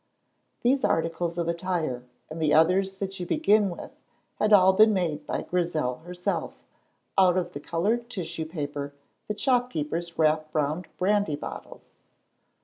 [0.61, 3.91] These articles of attire and the others that you begin with
[4.39, 6.55] had all been made by Grizel herself
[7.19, 8.95] out of the colored tissue paper
[9.27, 11.91] that shopkeepers wrap round brandy bottles.